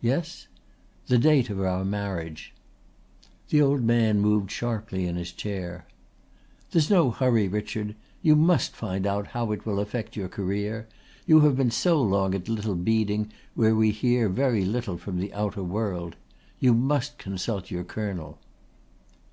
[0.00, 0.46] "Yes?"
[1.08, 2.54] "The date of our marriage."
[3.48, 5.88] The old man moved sharply in his chair.
[6.70, 7.96] "There's no hurry, Richard.
[8.22, 10.86] You must find out how it will affect your career.
[11.26, 15.34] You have been so long at Little Beeding where we hear very little from the
[15.34, 16.14] outer world.
[16.60, 18.38] You must consult your Colonel."